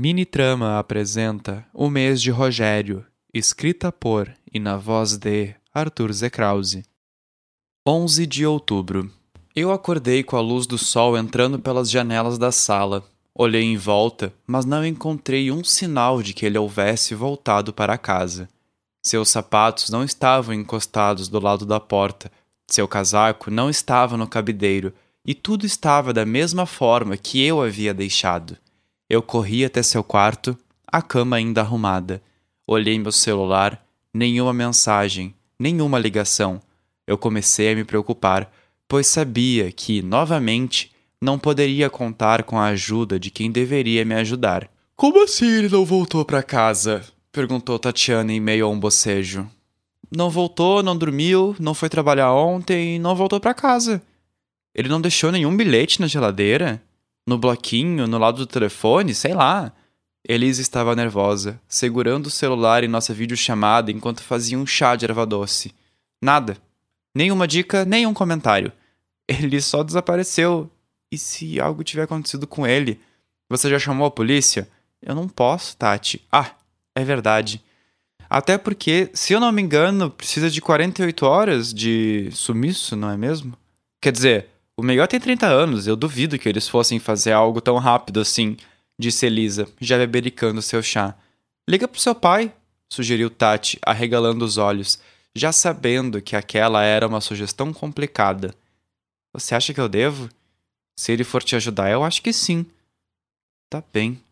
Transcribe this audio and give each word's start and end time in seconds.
Mini 0.00 0.24
Trama 0.24 0.78
apresenta 0.78 1.66
O 1.74 1.90
Mês 1.90 2.22
de 2.22 2.30
Rogério, 2.30 3.04
escrita 3.34 3.90
por 3.90 4.32
e 4.54 4.60
na 4.60 4.76
voz 4.76 5.16
de 5.16 5.52
Arthur 5.74 6.12
Zekrause. 6.12 6.84
11 7.84 8.24
de 8.24 8.46
outubro. 8.46 9.10
Eu 9.56 9.72
acordei 9.72 10.22
com 10.22 10.36
a 10.36 10.40
luz 10.40 10.68
do 10.68 10.78
sol 10.78 11.18
entrando 11.18 11.58
pelas 11.58 11.90
janelas 11.90 12.38
da 12.38 12.52
sala. 12.52 13.04
Olhei 13.34 13.64
em 13.64 13.76
volta, 13.76 14.32
mas 14.46 14.64
não 14.64 14.86
encontrei 14.86 15.50
um 15.50 15.64
sinal 15.64 16.22
de 16.22 16.32
que 16.32 16.46
ele 16.46 16.58
houvesse 16.58 17.12
voltado 17.16 17.72
para 17.72 17.98
casa. 17.98 18.48
Seus 19.02 19.28
sapatos 19.28 19.90
não 19.90 20.04
estavam 20.04 20.54
encostados 20.54 21.26
do 21.26 21.40
lado 21.40 21.66
da 21.66 21.80
porta, 21.80 22.30
seu 22.68 22.86
casaco 22.86 23.50
não 23.50 23.68
estava 23.68 24.16
no 24.16 24.28
cabideiro, 24.28 24.94
e 25.26 25.34
tudo 25.34 25.66
estava 25.66 26.12
da 26.12 26.24
mesma 26.24 26.66
forma 26.66 27.16
que 27.16 27.42
eu 27.42 27.60
havia 27.60 27.92
deixado. 27.92 28.56
Eu 29.08 29.22
corri 29.22 29.64
até 29.64 29.82
seu 29.82 30.04
quarto, 30.04 30.56
a 30.86 31.00
cama 31.00 31.36
ainda 31.36 31.62
arrumada. 31.62 32.22
Olhei 32.66 32.98
meu 32.98 33.10
celular, 33.10 33.82
nenhuma 34.12 34.52
mensagem, 34.52 35.34
nenhuma 35.58 35.98
ligação. 35.98 36.60
Eu 37.06 37.16
comecei 37.16 37.72
a 37.72 37.74
me 37.74 37.84
preocupar, 37.84 38.52
pois 38.86 39.06
sabia 39.06 39.72
que, 39.72 40.02
novamente, 40.02 40.92
não 41.20 41.38
poderia 41.38 41.88
contar 41.88 42.42
com 42.42 42.58
a 42.58 42.66
ajuda 42.66 43.18
de 43.18 43.30
quem 43.30 43.50
deveria 43.50 44.04
me 44.04 44.14
ajudar. 44.14 44.70
Como 44.94 45.22
assim 45.22 45.46
ele 45.46 45.68
não 45.68 45.84
voltou 45.84 46.24
para 46.24 46.42
casa? 46.42 47.04
perguntou 47.32 47.78
Tatiana 47.78 48.32
em 48.32 48.40
meio 48.40 48.66
a 48.66 48.68
um 48.68 48.78
bocejo. 48.78 49.48
Não 50.14 50.28
voltou, 50.28 50.82
não 50.82 50.96
dormiu, 50.96 51.54
não 51.58 51.74
foi 51.74 51.88
trabalhar 51.88 52.32
ontem 52.32 52.96
e 52.96 52.98
não 52.98 53.14
voltou 53.14 53.38
para 53.40 53.54
casa. 53.54 54.02
Ele 54.74 54.88
não 54.88 55.00
deixou 55.00 55.30
nenhum 55.30 55.56
bilhete 55.56 56.00
na 56.00 56.06
geladeira? 56.06 56.82
No 57.28 57.36
bloquinho, 57.36 58.06
no 58.06 58.16
lado 58.16 58.38
do 58.38 58.46
telefone, 58.46 59.14
sei 59.14 59.34
lá. 59.34 59.70
Elisa 60.26 60.62
estava 60.62 60.96
nervosa, 60.96 61.60
segurando 61.68 62.28
o 62.28 62.30
celular 62.30 62.82
em 62.82 62.88
nossa 62.88 63.12
videochamada 63.12 63.92
enquanto 63.92 64.22
fazia 64.22 64.58
um 64.58 64.64
chá 64.64 64.96
de 64.96 65.04
erva 65.04 65.26
doce. 65.26 65.74
Nada. 66.22 66.56
Nenhuma 67.14 67.46
dica, 67.46 67.84
nenhum 67.84 68.14
comentário. 68.14 68.72
Ele 69.28 69.60
só 69.60 69.82
desapareceu. 69.82 70.70
E 71.12 71.18
se 71.18 71.60
algo 71.60 71.84
tiver 71.84 72.04
acontecido 72.04 72.46
com 72.46 72.66
ele? 72.66 72.98
Você 73.50 73.68
já 73.68 73.78
chamou 73.78 74.06
a 74.06 74.10
polícia? 74.10 74.66
Eu 75.02 75.14
não 75.14 75.28
posso, 75.28 75.76
Tati. 75.76 76.26
Ah, 76.32 76.52
é 76.94 77.04
verdade. 77.04 77.62
Até 78.30 78.56
porque, 78.56 79.10
se 79.12 79.34
eu 79.34 79.40
não 79.40 79.52
me 79.52 79.60
engano, 79.60 80.10
precisa 80.10 80.48
de 80.48 80.62
48 80.62 81.26
horas 81.26 81.74
de 81.74 82.30
sumiço, 82.32 82.96
não 82.96 83.10
é 83.10 83.18
mesmo? 83.18 83.52
Quer 84.00 84.12
dizer, 84.12 84.48
o 84.78 84.82
melhor 84.82 85.08
tem 85.08 85.18
30 85.18 85.44
anos, 85.44 85.88
eu 85.88 85.96
duvido 85.96 86.38
que 86.38 86.48
eles 86.48 86.68
fossem 86.68 87.00
fazer 87.00 87.32
algo 87.32 87.60
tão 87.60 87.78
rápido 87.78 88.20
assim, 88.20 88.56
disse 88.96 89.26
Elisa, 89.26 89.68
já 89.80 89.98
bebericando 89.98 90.62
seu 90.62 90.80
chá. 90.80 91.16
Liga 91.68 91.88
pro 91.88 92.00
seu 92.00 92.14
pai, 92.14 92.54
sugeriu 92.88 93.28
Tati, 93.28 93.76
arregalando 93.82 94.44
os 94.44 94.56
olhos, 94.56 95.00
já 95.34 95.50
sabendo 95.50 96.22
que 96.22 96.36
aquela 96.36 96.84
era 96.84 97.08
uma 97.08 97.20
sugestão 97.20 97.72
complicada. 97.72 98.54
Você 99.34 99.52
acha 99.52 99.74
que 99.74 99.80
eu 99.80 99.88
devo? 99.88 100.28
Se 100.96 101.10
ele 101.10 101.24
for 101.24 101.42
te 101.42 101.56
ajudar, 101.56 101.90
eu 101.90 102.04
acho 102.04 102.22
que 102.22 102.32
sim. 102.32 102.64
Tá 103.68 103.82
bem. 103.92 104.22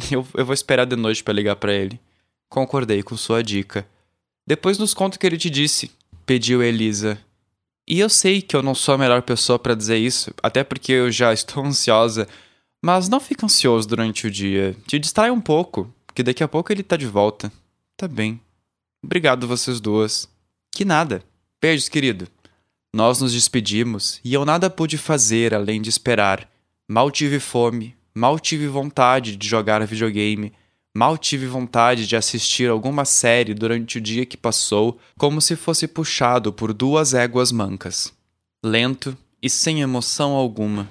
Eu, 0.10 0.26
eu 0.34 0.44
vou 0.44 0.52
esperar 0.52 0.84
de 0.84 0.94
noite 0.94 1.24
para 1.24 1.32
ligar 1.32 1.56
para 1.56 1.72
ele. 1.72 1.98
Concordei 2.50 3.02
com 3.02 3.16
sua 3.16 3.42
dica. 3.42 3.86
Depois 4.46 4.76
nos 4.76 4.92
conta 4.92 5.16
o 5.16 5.20
que 5.20 5.26
ele 5.26 5.38
te 5.38 5.48
disse, 5.48 5.90
pediu 6.26 6.62
Elisa, 6.62 7.18
e 7.88 8.00
eu 8.00 8.08
sei 8.08 8.42
que 8.42 8.56
eu 8.56 8.62
não 8.62 8.74
sou 8.74 8.94
a 8.94 8.98
melhor 8.98 9.22
pessoa 9.22 9.58
para 9.58 9.74
dizer 9.74 9.96
isso, 9.96 10.32
até 10.42 10.64
porque 10.64 10.92
eu 10.92 11.10
já 11.10 11.32
estou 11.32 11.62
ansiosa, 11.66 12.26
mas 12.84 13.08
não 13.08 13.20
fica 13.20 13.46
ansioso 13.46 13.86
durante 13.88 14.26
o 14.26 14.30
dia. 14.30 14.76
Te 14.86 14.98
distrai 14.98 15.30
um 15.30 15.40
pouco, 15.40 15.92
que 16.14 16.22
daqui 16.22 16.42
a 16.42 16.48
pouco 16.48 16.72
ele 16.72 16.82
tá 16.82 16.96
de 16.96 17.06
volta. 17.06 17.52
Tá 17.96 18.08
bem. 18.08 18.40
Obrigado 19.02 19.46
vocês 19.46 19.80
duas. 19.80 20.28
Que 20.72 20.84
nada. 20.84 21.22
Beijos, 21.60 21.88
querido. 21.88 22.28
Nós 22.92 23.20
nos 23.20 23.32
despedimos 23.32 24.20
e 24.24 24.34
eu 24.34 24.44
nada 24.44 24.70
pude 24.70 24.98
fazer 24.98 25.54
além 25.54 25.80
de 25.80 25.88
esperar. 25.88 26.48
Mal 26.88 27.10
tive 27.10 27.38
fome, 27.38 27.94
mal 28.14 28.38
tive 28.38 28.66
vontade 28.66 29.36
de 29.36 29.46
jogar 29.46 29.84
videogame 29.86 30.52
Mal 30.96 31.18
tive 31.18 31.46
vontade 31.46 32.06
de 32.06 32.16
assistir 32.16 32.70
alguma 32.70 33.04
série 33.04 33.52
durante 33.52 33.98
o 33.98 34.00
dia 34.00 34.24
que 34.24 34.34
passou, 34.34 34.98
como 35.18 35.42
se 35.42 35.54
fosse 35.54 35.86
puxado 35.86 36.54
por 36.54 36.72
duas 36.72 37.12
éguas 37.12 37.52
mancas. 37.52 38.14
Lento 38.64 39.14
e 39.42 39.50
sem 39.50 39.82
emoção 39.82 40.32
alguma. 40.32 40.88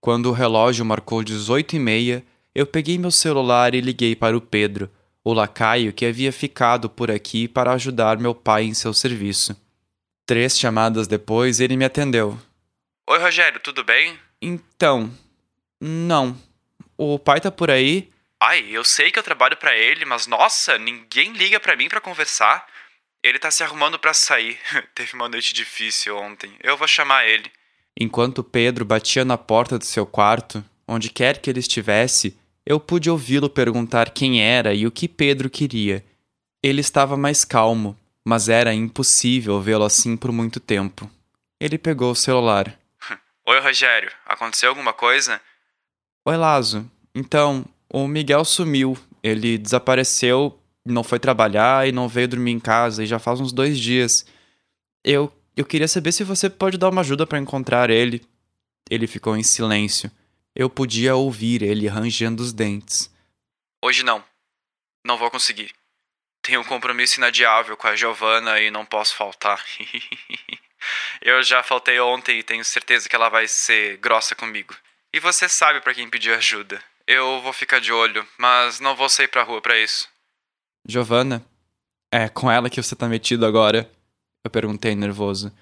Quando 0.00 0.30
o 0.30 0.32
relógio 0.32 0.86
marcou 0.86 1.22
dezoito 1.22 1.76
e 1.76 1.78
meia, 1.78 2.24
eu 2.54 2.64
peguei 2.64 2.96
meu 2.96 3.10
celular 3.10 3.74
e 3.74 3.82
liguei 3.82 4.16
para 4.16 4.34
o 4.34 4.40
Pedro, 4.40 4.90
o 5.22 5.34
lacaio 5.34 5.92
que 5.92 6.06
havia 6.06 6.32
ficado 6.32 6.88
por 6.88 7.10
aqui 7.10 7.46
para 7.46 7.74
ajudar 7.74 8.16
meu 8.16 8.34
pai 8.34 8.64
em 8.64 8.72
seu 8.72 8.94
serviço. 8.94 9.54
Três 10.24 10.58
chamadas 10.58 11.06
depois, 11.06 11.60
ele 11.60 11.76
me 11.76 11.84
atendeu. 11.84 12.38
Oi, 13.06 13.18
Rogério, 13.18 13.60
tudo 13.60 13.84
bem? 13.84 14.18
Então. 14.40 15.10
Não. 15.78 16.34
O 16.96 17.18
pai 17.18 17.38
tá 17.38 17.50
por 17.50 17.70
aí? 17.70 18.11
Ai, 18.44 18.66
eu 18.72 18.84
sei 18.84 19.12
que 19.12 19.18
eu 19.20 19.22
trabalho 19.22 19.56
para 19.56 19.76
ele, 19.76 20.04
mas 20.04 20.26
nossa, 20.26 20.76
ninguém 20.76 21.32
liga 21.32 21.60
para 21.60 21.76
mim 21.76 21.88
para 21.88 22.00
conversar. 22.00 22.66
Ele 23.22 23.38
tá 23.38 23.52
se 23.52 23.62
arrumando 23.62 24.00
para 24.00 24.12
sair. 24.12 24.58
Teve 24.96 25.14
uma 25.14 25.28
noite 25.28 25.54
difícil 25.54 26.18
ontem. 26.18 26.52
Eu 26.60 26.76
vou 26.76 26.88
chamar 26.88 27.24
ele. 27.24 27.48
Enquanto 27.96 28.42
Pedro 28.42 28.84
batia 28.84 29.24
na 29.24 29.38
porta 29.38 29.78
do 29.78 29.84
seu 29.84 30.04
quarto, 30.04 30.64
onde 30.88 31.08
quer 31.08 31.40
que 31.40 31.48
ele 31.48 31.60
estivesse, 31.60 32.36
eu 32.66 32.80
pude 32.80 33.08
ouvi-lo 33.08 33.48
perguntar 33.48 34.10
quem 34.10 34.42
era 34.42 34.74
e 34.74 34.88
o 34.88 34.90
que 34.90 35.06
Pedro 35.06 35.48
queria. 35.48 36.04
Ele 36.60 36.80
estava 36.80 37.16
mais 37.16 37.44
calmo, 37.44 37.96
mas 38.24 38.48
era 38.48 38.74
impossível 38.74 39.60
vê-lo 39.60 39.84
assim 39.84 40.16
por 40.16 40.32
muito 40.32 40.58
tempo. 40.58 41.08
Ele 41.60 41.78
pegou 41.78 42.10
o 42.10 42.16
celular. 42.16 42.76
Oi, 43.46 43.60
Rogério. 43.60 44.10
Aconteceu 44.26 44.70
alguma 44.70 44.92
coisa? 44.92 45.40
Oi, 46.26 46.36
Lazo. 46.36 46.90
Então, 47.14 47.64
o 47.92 48.08
Miguel 48.08 48.44
sumiu. 48.44 48.96
Ele 49.22 49.58
desapareceu, 49.58 50.58
não 50.84 51.04
foi 51.04 51.20
trabalhar 51.20 51.86
e 51.86 51.92
não 51.92 52.08
veio 52.08 52.26
dormir 52.26 52.50
em 52.50 52.58
casa 52.58 53.04
e 53.04 53.06
já 53.06 53.18
faz 53.18 53.38
uns 53.38 53.52
dois 53.52 53.78
dias. 53.78 54.26
Eu, 55.04 55.32
eu 55.56 55.64
queria 55.64 55.86
saber 55.86 56.10
se 56.10 56.24
você 56.24 56.48
pode 56.48 56.78
dar 56.78 56.88
uma 56.88 57.02
ajuda 57.02 57.26
para 57.26 57.38
encontrar 57.38 57.90
ele. 57.90 58.26
Ele 58.90 59.06
ficou 59.06 59.36
em 59.36 59.42
silêncio. 59.42 60.10
Eu 60.56 60.68
podia 60.68 61.14
ouvir 61.14 61.62
ele 61.62 61.86
rangendo 61.86 62.42
os 62.42 62.52
dentes. 62.52 63.12
Hoje 63.84 64.02
não. 64.02 64.24
Não 65.04 65.18
vou 65.18 65.30
conseguir. 65.30 65.72
Tenho 66.40 66.60
um 66.60 66.64
compromisso 66.64 67.18
inadiável 67.18 67.76
com 67.76 67.86
a 67.86 67.94
Giovanna 67.94 68.58
e 68.60 68.70
não 68.70 68.84
posso 68.84 69.14
faltar. 69.14 69.62
eu 71.20 71.42
já 71.42 71.62
faltei 71.62 72.00
ontem 72.00 72.38
e 72.38 72.42
tenho 72.42 72.64
certeza 72.64 73.08
que 73.08 73.14
ela 73.14 73.28
vai 73.28 73.46
ser 73.46 73.98
grossa 73.98 74.34
comigo. 74.34 74.74
E 75.12 75.20
você 75.20 75.48
sabe 75.48 75.80
para 75.80 75.94
quem 75.94 76.08
pedir 76.08 76.32
ajuda. 76.32 76.82
Eu 77.14 77.42
vou 77.42 77.52
ficar 77.52 77.78
de 77.78 77.92
olho, 77.92 78.26
mas 78.38 78.80
não 78.80 78.96
vou 78.96 79.06
sair 79.06 79.28
pra 79.28 79.42
rua 79.42 79.60
para 79.60 79.78
isso. 79.78 80.08
Giovanna? 80.88 81.44
É 82.10 82.26
com 82.26 82.50
ela 82.50 82.70
que 82.70 82.82
você 82.82 82.96
tá 82.96 83.06
metido 83.06 83.44
agora? 83.44 83.90
Eu 84.42 84.50
perguntei 84.50 84.94
nervoso. 84.94 85.52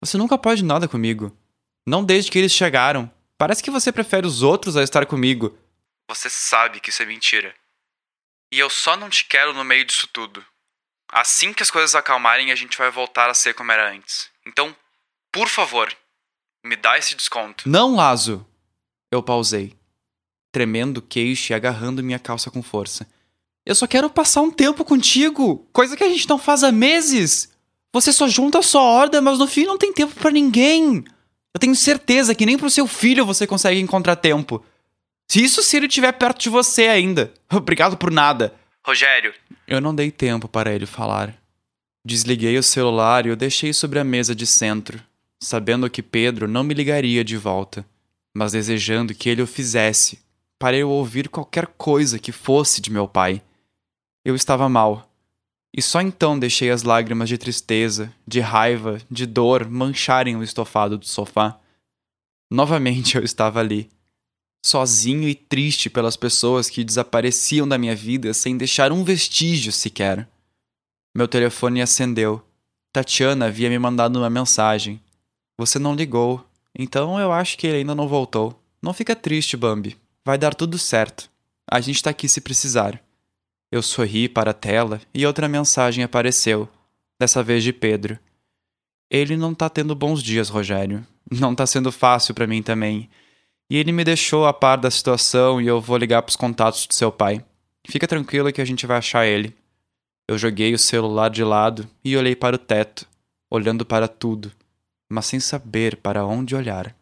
Você 0.00 0.16
nunca 0.16 0.38
pode 0.38 0.64
nada 0.64 0.88
comigo. 0.88 1.36
Não 1.86 2.02
desde 2.02 2.30
que 2.30 2.38
eles 2.38 2.52
chegaram. 2.52 3.12
Parece 3.36 3.62
que 3.62 3.70
você 3.70 3.92
prefere 3.92 4.26
os 4.26 4.42
outros 4.42 4.74
a 4.74 4.82
estar 4.82 5.04
comigo. 5.04 5.58
Você 6.08 6.30
sabe 6.30 6.80
que 6.80 6.88
isso 6.88 7.02
é 7.02 7.06
mentira. 7.06 7.54
E 8.50 8.58
eu 8.58 8.70
só 8.70 8.96
não 8.96 9.10
te 9.10 9.26
quero 9.26 9.52
no 9.52 9.64
meio 9.64 9.84
disso 9.84 10.08
tudo. 10.10 10.42
Assim 11.12 11.52
que 11.52 11.62
as 11.62 11.70
coisas 11.70 11.94
acalmarem, 11.94 12.50
a 12.50 12.54
gente 12.54 12.78
vai 12.78 12.90
voltar 12.90 13.28
a 13.28 13.34
ser 13.34 13.52
como 13.52 13.72
era 13.72 13.92
antes. 13.92 14.30
Então, 14.46 14.74
por 15.30 15.48
favor, 15.48 15.94
me 16.64 16.76
dá 16.76 16.96
esse 16.96 17.14
desconto. 17.14 17.68
Não, 17.68 17.94
Lazo! 17.94 18.46
Eu 19.10 19.22
pausei 19.22 19.76
tremendo 20.52 20.98
o 20.98 21.02
queixo 21.02 21.52
e 21.52 21.54
agarrando 21.54 22.02
minha 22.02 22.18
calça 22.18 22.50
com 22.50 22.62
força. 22.62 23.08
Eu 23.64 23.74
só 23.74 23.86
quero 23.86 24.10
passar 24.10 24.42
um 24.42 24.50
tempo 24.50 24.84
contigo, 24.84 25.66
coisa 25.72 25.96
que 25.96 26.04
a 26.04 26.08
gente 26.08 26.28
não 26.28 26.38
faz 26.38 26.62
há 26.62 26.70
meses. 26.70 27.50
Você 27.92 28.12
só 28.12 28.28
junta 28.28 28.58
a 28.58 28.62
sua 28.62 28.82
horda, 28.82 29.20
mas 29.22 29.38
no 29.38 29.46
fim 29.46 29.64
não 29.64 29.78
tem 29.78 29.92
tempo 29.92 30.14
para 30.14 30.30
ninguém. 30.30 31.04
Eu 31.54 31.58
tenho 31.58 31.74
certeza 31.74 32.34
que 32.34 32.46
nem 32.46 32.58
pro 32.58 32.70
seu 32.70 32.86
filho 32.86 33.24
você 33.24 33.46
consegue 33.46 33.80
encontrar 33.80 34.16
tempo. 34.16 34.64
Se 35.30 35.42
isso 35.42 35.62
se 35.62 35.76
ele 35.76 35.86
estiver 35.86 36.12
perto 36.12 36.40
de 36.42 36.48
você 36.48 36.88
ainda. 36.88 37.32
Obrigado 37.50 37.96
por 37.96 38.10
nada. 38.10 38.54
Rogério. 38.84 39.32
Eu 39.66 39.80
não 39.80 39.94
dei 39.94 40.10
tempo 40.10 40.48
para 40.48 40.72
ele 40.74 40.86
falar. 40.86 41.34
Desliguei 42.04 42.58
o 42.58 42.62
celular 42.62 43.26
e 43.26 43.30
o 43.30 43.36
deixei 43.36 43.72
sobre 43.72 43.98
a 44.00 44.04
mesa 44.04 44.34
de 44.34 44.44
centro, 44.44 45.00
sabendo 45.40 45.88
que 45.88 46.02
Pedro 46.02 46.48
não 46.48 46.64
me 46.64 46.74
ligaria 46.74 47.22
de 47.22 47.36
volta, 47.36 47.86
mas 48.34 48.52
desejando 48.52 49.14
que 49.14 49.28
ele 49.28 49.40
o 49.40 49.46
fizesse 49.46 50.18
para 50.62 50.76
eu 50.76 50.88
ouvir 50.90 51.28
qualquer 51.28 51.66
coisa 51.66 52.20
que 52.20 52.30
fosse 52.30 52.80
de 52.80 52.88
meu 52.88 53.08
pai. 53.08 53.42
Eu 54.24 54.36
estava 54.36 54.68
mal. 54.68 55.10
E 55.76 55.82
só 55.82 56.00
então 56.00 56.38
deixei 56.38 56.70
as 56.70 56.84
lágrimas 56.84 57.28
de 57.28 57.36
tristeza, 57.36 58.14
de 58.24 58.38
raiva, 58.38 59.00
de 59.10 59.26
dor 59.26 59.68
mancharem 59.68 60.36
o 60.36 60.42
estofado 60.44 60.96
do 60.96 61.04
sofá. 61.04 61.58
Novamente 62.48 63.16
eu 63.16 63.24
estava 63.24 63.58
ali, 63.58 63.90
sozinho 64.64 65.28
e 65.28 65.34
triste 65.34 65.90
pelas 65.90 66.16
pessoas 66.16 66.70
que 66.70 66.84
desapareciam 66.84 67.66
da 67.66 67.76
minha 67.76 67.96
vida 67.96 68.32
sem 68.32 68.56
deixar 68.56 68.92
um 68.92 69.02
vestígio 69.02 69.72
sequer. 69.72 70.28
Meu 71.12 71.26
telefone 71.26 71.82
acendeu. 71.82 72.40
Tatiana 72.92 73.46
havia 73.46 73.68
me 73.68 73.80
mandado 73.80 74.16
uma 74.16 74.30
mensagem. 74.30 75.02
Você 75.58 75.80
não 75.80 75.96
ligou, 75.96 76.46
então 76.72 77.18
eu 77.18 77.32
acho 77.32 77.58
que 77.58 77.66
ele 77.66 77.78
ainda 77.78 77.96
não 77.96 78.06
voltou. 78.06 78.56
Não 78.80 78.94
fica 78.94 79.16
triste, 79.16 79.56
Bambi. 79.56 80.00
Vai 80.24 80.38
dar 80.38 80.54
tudo 80.54 80.78
certo. 80.78 81.30
A 81.68 81.80
gente 81.80 82.02
tá 82.02 82.10
aqui 82.10 82.28
se 82.28 82.40
precisar. 82.40 83.02
Eu 83.70 83.82
sorri 83.82 84.28
para 84.28 84.50
a 84.50 84.54
tela 84.54 85.00
e 85.12 85.26
outra 85.26 85.48
mensagem 85.48 86.04
apareceu, 86.04 86.68
dessa 87.18 87.42
vez 87.42 87.64
de 87.64 87.72
Pedro. 87.72 88.18
Ele 89.10 89.36
não 89.36 89.54
tá 89.54 89.68
tendo 89.68 89.94
bons 89.94 90.22
dias, 90.22 90.48
Rogério. 90.48 91.06
Não 91.30 91.54
tá 91.54 91.66
sendo 91.66 91.90
fácil 91.90 92.34
para 92.34 92.46
mim 92.46 92.62
também. 92.62 93.08
E 93.70 93.76
ele 93.76 93.90
me 93.90 94.04
deixou 94.04 94.46
a 94.46 94.52
par 94.52 94.76
da 94.76 94.90
situação 94.90 95.60
e 95.60 95.66
eu 95.66 95.80
vou 95.80 95.96
ligar 95.96 96.22
pros 96.22 96.36
contatos 96.36 96.86
do 96.86 96.94
seu 96.94 97.10
pai. 97.10 97.42
Fica 97.86 98.06
tranquilo 98.06 98.52
que 98.52 98.60
a 98.60 98.64
gente 98.64 98.86
vai 98.86 98.98
achar 98.98 99.26
ele. 99.26 99.56
Eu 100.28 100.38
joguei 100.38 100.72
o 100.74 100.78
celular 100.78 101.30
de 101.30 101.42
lado 101.42 101.88
e 102.04 102.16
olhei 102.16 102.36
para 102.36 102.56
o 102.56 102.58
teto, 102.58 103.06
olhando 103.50 103.84
para 103.84 104.06
tudo, 104.06 104.52
mas 105.10 105.26
sem 105.26 105.40
saber 105.40 105.96
para 105.96 106.24
onde 106.24 106.54
olhar. 106.54 106.94